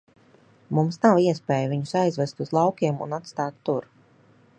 [0.77, 3.87] Mums nav iespēju viņus aizvest uz laukiem un atstāt tur.